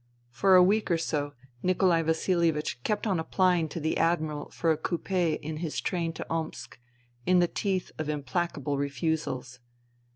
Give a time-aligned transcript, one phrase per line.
[0.31, 4.77] For a week or so Nikolai Vasilievich kept on applying to the Admiral for a
[4.77, 6.79] coupe in his train to Omsk,
[7.27, 9.59] in the teeth of implacable refusals.